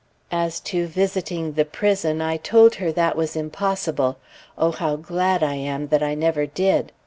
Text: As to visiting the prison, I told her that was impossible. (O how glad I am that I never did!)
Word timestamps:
As 0.31 0.59
to 0.61 0.87
visiting 0.87 1.51
the 1.53 1.63
prison, 1.63 2.23
I 2.23 2.37
told 2.37 2.73
her 2.81 2.91
that 2.91 3.15
was 3.15 3.35
impossible. 3.35 4.17
(O 4.57 4.71
how 4.71 4.95
glad 4.95 5.43
I 5.43 5.53
am 5.53 5.89
that 5.89 6.01
I 6.01 6.15
never 6.15 6.47
did!) 6.47 6.91